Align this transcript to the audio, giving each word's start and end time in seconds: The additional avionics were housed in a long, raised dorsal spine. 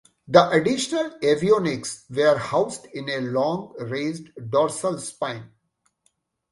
The 0.27 0.49
additional 0.49 1.11
avionics 1.19 2.09
were 2.09 2.35
housed 2.39 2.87
in 2.91 3.07
a 3.07 3.19
long, 3.19 3.75
raised 3.77 4.29
dorsal 4.49 4.97
spine. 4.97 5.51